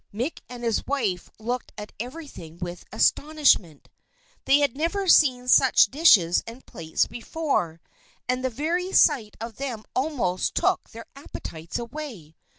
[0.11, 3.87] Mick and his wife looked at everything with astonishment;
[4.45, 7.79] they had never seen such dishes and plates before,
[8.27, 12.35] and the very sight of them almost took their appetites away.